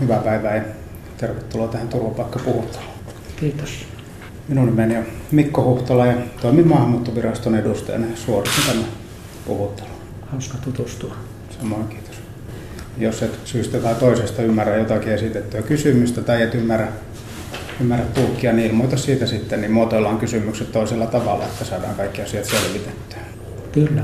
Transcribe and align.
Hyvää 0.00 0.18
päivää 0.18 0.56
ja 0.56 0.62
tervetuloa 1.18 1.68
tähän 1.68 1.88
turvapaikkapuhutteluun. 1.88 2.94
Kiitos. 3.36 3.86
Minun 4.48 4.66
nimeni 4.66 4.96
on 4.96 5.04
Mikko 5.30 5.64
Huhtala 5.64 6.06
ja 6.06 6.16
toimin 6.40 6.68
maahanmuuttoviraston 6.68 7.54
edustajana 7.54 8.06
ja 8.06 8.16
suoritin 8.16 8.64
tämän 8.66 8.84
puhuttelun. 9.46 9.90
Hauska 10.26 10.58
tutustua. 10.58 11.14
Samoin 11.60 11.88
kiitos. 11.88 12.16
Jos 12.98 13.22
et 13.22 13.38
syystä 13.44 13.78
tai 13.78 13.94
toisesta 13.94 14.42
ymmärrä 14.42 14.76
jotakin 14.76 15.12
esitettyä 15.12 15.62
kysymystä 15.62 16.22
tai 16.22 16.42
et 16.42 16.54
ymmärrä, 16.54 16.88
ymmärrä 17.80 18.04
tulkkia, 18.04 18.52
niin 18.52 18.70
ilmoita 18.70 18.96
siitä 18.96 19.26
sitten, 19.26 19.60
niin 19.60 19.72
muotoillaan 19.72 20.18
kysymykset 20.18 20.72
toisella 20.72 21.06
tavalla, 21.06 21.44
että 21.44 21.64
saadaan 21.64 21.94
kaikki 21.94 22.22
asiat 22.22 22.44
selvitettyä. 22.44 23.18
Kyllä, 23.72 24.02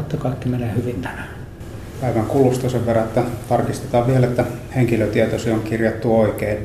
että 0.00 0.16
kaikki 0.16 0.48
menee 0.48 0.74
hyvin 0.76 1.02
tänään. 1.02 1.39
Päivän 2.00 2.26
kulusta 2.26 2.68
sen 2.68 2.86
verran, 2.86 3.04
että 3.04 3.22
tarkistetaan 3.48 4.06
vielä, 4.06 4.26
että 4.26 4.44
henkilötietosi 4.74 5.50
on 5.50 5.60
kirjattu 5.60 6.20
oikein 6.20 6.58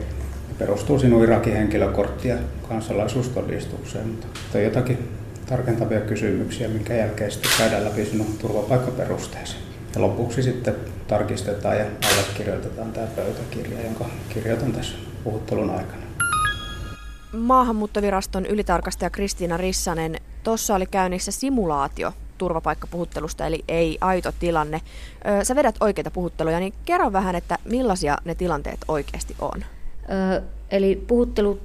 ja 0.50 0.56
perustuu 0.58 1.00
sinun 1.00 1.24
Irakin 1.24 1.54
henkilökortti- 1.54 2.28
ja 2.28 2.36
kansalaisuustodistukseen. 2.70 4.08
Mutta 4.08 4.28
on 4.56 4.64
jotakin 4.64 5.10
tarkentavia 5.46 6.02
kysymyksiä, 6.02 6.68
minkä 6.68 6.94
jälkeen 6.94 7.32
sitten 7.32 7.52
käydään 7.58 7.86
läpi 7.86 8.06
sinun 8.06 8.28
turvapaikkaperusteesi. 8.42 9.56
Ja 9.96 10.02
lopuksi 10.02 10.44
sitten 10.44 10.76
tarkistetaan 11.08 11.78
ja 11.78 11.86
allekirjoitetaan 12.12 12.92
tämä 12.92 13.08
pöytäkirja, 13.08 13.82
jonka 13.84 14.06
kirjoitan 14.30 14.72
tässä 14.72 14.96
puhuttelun 15.24 15.70
aikana. 15.70 16.02
Maahanmuuttoviraston 17.32 18.46
ylitarkastaja 18.46 19.10
Kristiina 19.10 19.58
Rissanen, 19.58 20.16
tuossa 20.44 20.76
oli 20.76 20.86
käynnissä 20.86 21.32
simulaatio 21.32 22.14
turvapaikkapuhuttelusta, 22.38 23.46
eli 23.46 23.64
ei 23.68 23.98
aito 24.02 24.32
tilanne. 24.40 24.82
Sä 25.44 25.56
vedät 25.56 25.76
oikeita 25.80 26.12
puhutteluja, 26.12 26.60
niin 26.60 26.74
kerro 26.86 27.14
vähän, 27.14 27.36
että 27.36 27.58
millaisia 27.66 28.18
ne 28.26 28.36
tilanteet 28.36 28.80
oikeasti 28.88 29.36
on. 29.40 29.66
Ö, 30.36 30.42
eli 30.72 31.04
puhuttelu 31.08 31.60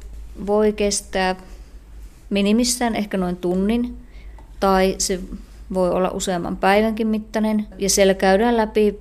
voi 0.47 0.73
kestää 0.73 1.37
minimissään 2.31 2.97
ehkä 2.97 3.17
noin 3.17 3.37
tunnin, 3.37 3.97
tai 4.61 4.95
se 4.99 5.21
voi 5.75 5.91
olla 5.91 6.11
useamman 6.11 6.57
päivänkin 6.57 7.07
mittainen, 7.07 7.67
ja 7.79 7.91
siellä 7.91 8.15
käydään 8.15 8.57
läpi 8.57 9.01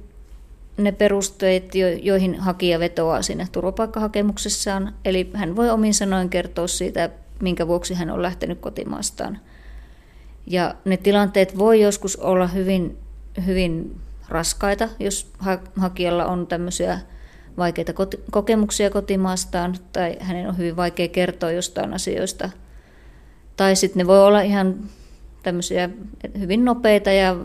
ne 0.77 0.91
perusteet, 0.91 1.71
joihin 2.01 2.39
hakija 2.39 2.79
vetoaa 2.79 3.21
siinä 3.21 3.47
turvapaikkahakemuksessaan. 3.51 4.93
Eli 5.05 5.29
hän 5.33 5.55
voi 5.55 5.69
omin 5.69 5.93
sanoin 5.93 6.29
kertoa 6.29 6.67
siitä, 6.67 7.09
minkä 7.41 7.67
vuoksi 7.67 7.93
hän 7.93 8.09
on 8.09 8.21
lähtenyt 8.21 8.59
kotimaastaan. 8.59 9.39
Ja 10.49 10.75
ne 10.85 10.97
tilanteet 10.97 11.57
voi 11.57 11.81
joskus 11.81 12.15
olla 12.15 12.47
hyvin, 12.47 12.97
hyvin 13.45 14.01
raskaita, 14.29 14.89
jos 14.99 15.31
hakijalla 15.75 16.25
on 16.25 16.47
tämmöisiä 16.47 16.99
vaikeita 17.57 17.93
kokemuksia 18.31 18.89
kotimaastaan 18.89 19.75
tai 19.93 20.17
hänen 20.19 20.47
on 20.49 20.57
hyvin 20.57 20.75
vaikea 20.75 21.07
kertoa 21.07 21.51
jostain 21.51 21.93
asioista. 21.93 22.49
Tai 23.57 23.75
sitten 23.75 23.99
ne 23.99 24.07
voi 24.07 24.23
olla 24.25 24.41
ihan 24.41 24.75
tämmöisiä 25.43 25.89
hyvin 26.39 26.65
nopeita 26.65 27.11
ja 27.11 27.35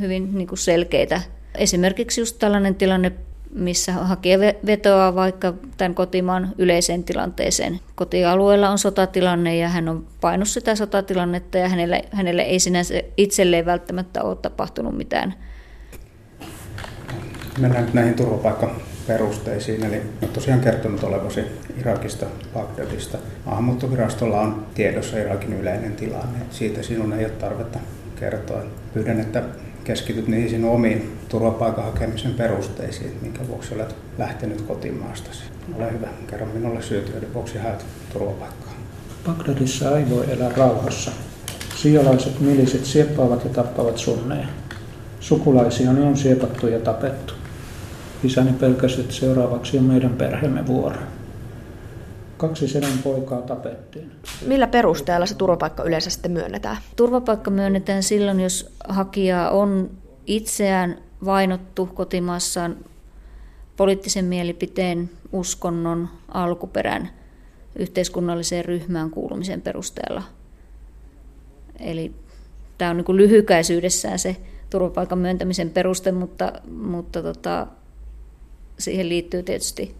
hyvin 0.00 0.38
niin 0.38 0.48
kuin 0.48 0.58
selkeitä. 0.58 1.20
Esimerkiksi 1.54 2.20
just 2.20 2.38
tällainen 2.38 2.74
tilanne, 2.74 3.12
missä 3.54 3.92
hakija 3.92 4.38
vetoaa 4.66 5.14
vaikka 5.14 5.54
tämän 5.76 5.94
kotimaan 5.94 6.54
yleiseen 6.58 7.04
tilanteeseen. 7.04 7.80
Kotialueella 7.94 8.70
on 8.70 8.78
sotatilanne 8.78 9.56
ja 9.56 9.68
hän 9.68 9.88
on 9.88 10.06
painut 10.20 10.48
sitä 10.48 10.74
sotatilannetta 10.74 11.58
ja 11.58 11.68
hänelle, 11.68 12.04
hänelle 12.10 12.42
ei 12.42 12.58
sinänsä 12.58 12.94
itselleen 13.16 13.66
välttämättä 13.66 14.22
ole 14.22 14.36
tapahtunut 14.36 14.96
mitään. 14.96 15.34
Mennään 17.58 17.84
nyt 17.84 17.94
näihin 17.94 18.14
turvapaikkaperusteisiin. 18.14 19.84
Eli 19.84 20.02
olet 20.22 20.32
tosiaan 20.32 20.60
kertonut 20.60 21.04
olevasi 21.04 21.40
Irakista, 21.80 22.26
Bagdadista. 22.54 23.18
Maahanmuuttovirastolla 23.44 24.40
on 24.40 24.66
tiedossa 24.74 25.18
Irakin 25.18 25.60
yleinen 25.60 25.96
tilanne. 25.96 26.38
Siitä 26.50 26.82
sinun 26.82 27.12
ei 27.12 27.24
ole 27.24 27.32
tarvetta 27.32 27.78
kertoa. 28.20 28.62
Pyydän, 28.94 29.20
että 29.20 29.42
keskityt 29.88 30.28
niihin 30.28 30.50
sinun 30.50 30.70
omiin 30.70 31.18
turvapaikan 31.28 31.84
hakemisen 31.84 32.34
perusteisiin, 32.34 33.18
minkä 33.22 33.48
vuoksi 33.48 33.74
olet 33.74 33.94
lähtenyt 34.18 34.60
kotimaastasi. 34.60 35.42
Ole 35.76 35.92
hyvä, 35.92 36.06
kerro 36.26 36.46
minulle 36.46 36.82
syyt, 36.82 37.08
joiden 37.08 37.34
vuoksi 37.34 37.58
haet 37.58 37.86
turvapaikkaa. 38.12 38.74
Bagdadissa 39.26 39.98
ei 39.98 40.10
voi 40.10 40.24
elää 40.30 40.52
rauhassa. 40.56 41.10
Siolaiset 41.76 42.40
milisit 42.40 42.84
sieppaavat 42.84 43.44
ja 43.44 43.50
tappavat 43.50 43.98
sunneja. 43.98 44.46
Sukulaisia 45.20 45.90
on 45.90 46.16
siepattu 46.16 46.66
ja 46.66 46.80
tapettu. 46.80 47.34
Isäni 48.24 48.52
pelkäsi, 48.52 49.00
että 49.00 49.14
seuraavaksi 49.14 49.78
on 49.78 49.84
meidän 49.84 50.12
perheemme 50.12 50.66
vuoro. 50.66 50.98
Kaksi 52.38 52.68
sedän 52.68 52.98
poikaa 53.04 53.42
tapettiin. 53.42 54.12
Millä 54.46 54.66
perusteella 54.66 55.26
se 55.26 55.34
turvapaikka 55.34 55.82
yleensä 55.82 56.10
sitten 56.10 56.32
myönnetään? 56.32 56.76
Turvapaikka 56.96 57.50
myönnetään 57.50 58.02
silloin, 58.02 58.40
jos 58.40 58.72
hakija 58.88 59.50
on 59.50 59.90
itseään 60.26 60.98
vainottu 61.24 61.86
kotimaassaan 61.86 62.76
poliittisen 63.76 64.24
mielipiteen, 64.24 65.10
uskonnon, 65.32 66.08
alkuperän, 66.28 67.10
yhteiskunnalliseen 67.76 68.64
ryhmään 68.64 69.10
kuulumisen 69.10 69.60
perusteella. 69.60 70.22
Eli 71.80 72.14
tämä 72.78 72.90
on 72.90 72.96
niin 72.96 73.04
kuin 73.04 73.16
lyhykäisyydessään 73.16 74.18
se 74.18 74.36
turvapaikan 74.70 75.18
myöntämisen 75.18 75.70
peruste, 75.70 76.12
mutta, 76.12 76.52
mutta 76.70 77.22
tota, 77.22 77.66
siihen 78.78 79.08
liittyy 79.08 79.42
tietysti 79.42 79.94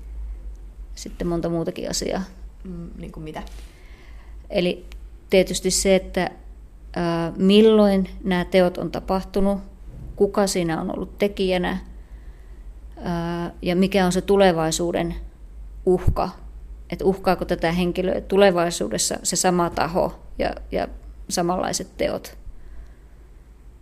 sitten 0.98 1.26
monta 1.26 1.48
muutakin 1.48 1.90
asiaa. 1.90 2.22
Mm, 2.64 2.90
niin 2.98 3.12
kuin 3.12 3.24
mitä? 3.24 3.42
Eli 4.50 4.86
tietysti 5.30 5.70
se, 5.70 5.96
että 5.96 6.30
ää, 6.96 7.32
milloin 7.36 8.08
nämä 8.24 8.44
teot 8.44 8.78
on 8.78 8.90
tapahtunut, 8.90 9.58
kuka 10.16 10.46
siinä 10.46 10.80
on 10.80 10.94
ollut 10.96 11.18
tekijänä 11.18 11.78
ää, 13.02 13.52
ja 13.62 13.76
mikä 13.76 14.06
on 14.06 14.12
se 14.12 14.20
tulevaisuuden 14.20 15.14
uhka. 15.86 16.28
Että 16.90 17.04
uhkaako 17.04 17.44
tätä 17.44 17.72
henkilöä 17.72 18.20
tulevaisuudessa 18.20 19.18
se 19.22 19.36
sama 19.36 19.70
taho 19.70 20.18
ja, 20.38 20.54
ja 20.72 20.88
samanlaiset 21.28 21.96
teot. 21.96 22.38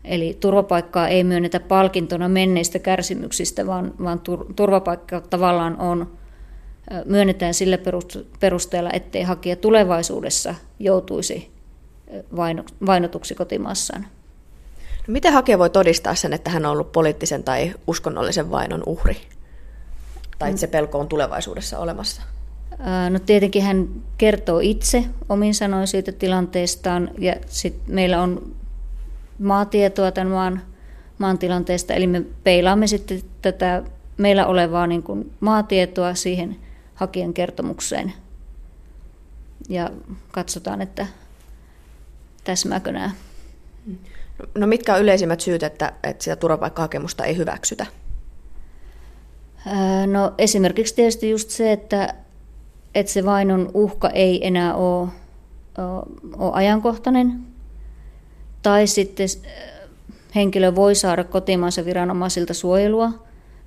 Eli 0.05 0.37
turvapaikkaa 0.41 1.09
ei 1.09 1.25
myönnetä 1.25 1.61
palkintona 1.61 2.29
menneistä 2.29 2.79
kärsimyksistä, 2.79 3.67
vaan, 3.67 3.95
vaan 4.03 4.21
turvapaikka 4.57 5.21
tavallaan 5.21 5.81
on 5.81 6.17
myönnetään 7.05 7.55
sillä 7.55 7.79
perusteella, 8.41 8.91
ettei 8.93 9.23
hakija 9.23 9.57
tulevaisuudessa 9.57 10.55
joutuisi 10.79 11.51
vainotuksi 12.87 13.35
kotimaassaan. 13.35 14.07
No 15.09 15.13
miten 15.13 15.33
hakija 15.33 15.59
voi 15.59 15.71
todistaa 15.71 16.15
sen, 16.15 16.33
että 16.33 16.51
hän 16.51 16.67
on 16.67 16.73
ollut 16.73 16.93
poliittisen 16.93 17.45
tai 17.45 17.75
uskonnollisen 17.87 18.51
vainon 18.51 18.83
uhri? 18.87 19.17
Tai 20.39 20.49
että 20.49 20.61
se 20.61 20.67
pelko 20.67 20.99
on 20.99 21.09
tulevaisuudessa 21.09 21.79
olemassa? 21.79 22.23
No 23.11 23.19
tietenkin 23.19 23.63
hän 23.63 23.89
kertoo 24.19 24.61
itse 24.61 25.05
omin 25.29 25.55
sanoin 25.55 25.87
siitä 25.87 26.13
tilanteestaan 26.13 27.11
ja 27.19 27.37
sit 27.47 27.75
meillä 27.87 28.23
on 28.23 28.55
maatietoa 29.39 30.13
tämän 30.13 30.33
maan, 30.33 30.63
maan 31.19 31.39
tilanteesta, 31.39 31.95
eli 31.95 32.07
me 32.07 32.23
peilaamme 32.45 32.87
sitten 32.87 33.23
tätä 33.43 33.83
meillä 34.17 34.47
olevaa 34.47 34.87
niin 34.87 35.03
kuin 35.03 35.33
maatietoa 35.41 36.15
siihen 36.15 36.57
hakijan 36.97 37.35
kertomukseen 37.35 38.13
ja 39.69 39.91
katsotaan, 40.33 40.83
että 40.83 41.07
täsmääkö 42.45 42.93
nämä. 42.93 43.11
No 44.55 44.67
mitkä 44.67 44.95
on 44.95 45.03
yleisimmät 45.03 45.41
syyt, 45.41 45.63
että, 45.63 45.93
että 46.03 46.25
sitä 46.25 46.37
turvapaikkahakemusta 46.37 47.25
ei 47.25 47.37
hyväksytä? 47.37 47.87
No 50.07 50.35
esimerkiksi 50.39 50.95
tietysti 50.95 51.31
just 51.31 51.51
se, 51.51 51.73
että, 51.73 52.15
että 52.95 53.13
se 53.13 53.25
vainon 53.25 53.71
uhka 53.75 54.11
ei 54.11 54.47
enää 54.47 54.75
ole, 54.75 55.09
ole 56.37 56.53
ajankohtainen. 56.53 57.41
Tai 58.63 58.87
sitten 58.87 59.29
henkilö 60.35 60.75
voi 60.75 60.95
saada 60.95 61.25
kotimaansa 61.25 61.85
viranomaisilta 61.85 62.55
suojelua– 62.55 63.13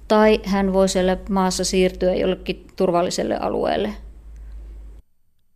tai 0.09 0.39
hän 0.45 0.73
voi 0.73 0.89
siellä 0.89 1.17
maassa 1.29 1.63
siirtyä 1.63 2.13
jollekin 2.15 2.67
turvalliselle 2.75 3.38
alueelle 3.38 3.94